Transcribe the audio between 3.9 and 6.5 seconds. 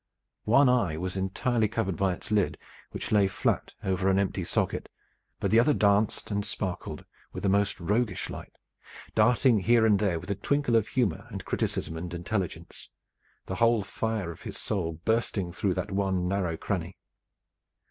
an empty socket, but the other danced and